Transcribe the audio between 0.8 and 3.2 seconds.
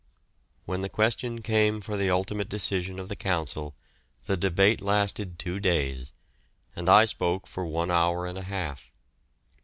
the question came for the ultimate decision of the